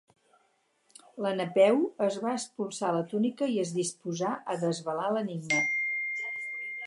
[1.25, 5.63] La Napeu es va espolsar la túnica i es disposà a desvelar l'enigma.